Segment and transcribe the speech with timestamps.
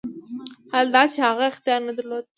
[0.71, 2.25] حال دا چې هغه اختیار نه درلود.